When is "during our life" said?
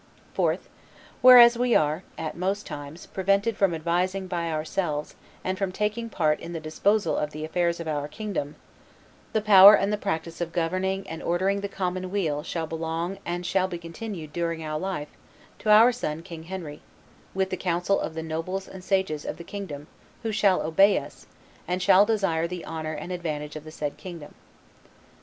14.33-15.09